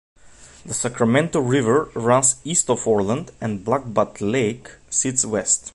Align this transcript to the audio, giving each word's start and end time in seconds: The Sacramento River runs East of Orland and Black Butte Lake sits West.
The 0.65 0.73
Sacramento 0.73 1.39
River 1.41 1.91
runs 1.93 2.41
East 2.43 2.71
of 2.71 2.87
Orland 2.87 3.29
and 3.39 3.63
Black 3.63 3.83
Butte 3.85 4.19
Lake 4.21 4.67
sits 4.89 5.23
West. 5.23 5.69